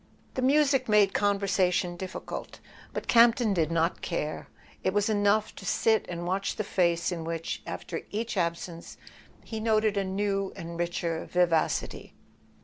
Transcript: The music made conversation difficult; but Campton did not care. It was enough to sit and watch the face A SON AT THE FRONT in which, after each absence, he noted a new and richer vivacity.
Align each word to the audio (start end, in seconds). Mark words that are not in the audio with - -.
The 0.33 0.41
music 0.41 0.89
made 0.89 1.13
conversation 1.13 1.95
difficult; 1.95 2.59
but 2.91 3.07
Campton 3.07 3.53
did 3.53 3.71
not 3.71 4.01
care. 4.01 4.47
It 4.83 4.93
was 4.95 5.09
enough 5.09 5.53
to 5.57 5.63
sit 5.63 6.07
and 6.09 6.25
watch 6.25 6.55
the 6.55 6.63
face 6.63 7.01
A 7.03 7.05
SON 7.05 7.05
AT 7.05 7.05
THE 7.05 7.15
FRONT 7.15 7.21
in 7.21 7.27
which, 7.35 7.63
after 7.67 8.01
each 8.09 8.35
absence, 8.35 8.97
he 9.43 9.59
noted 9.59 9.97
a 9.97 10.03
new 10.03 10.53
and 10.55 10.79
richer 10.79 11.25
vivacity. 11.25 12.15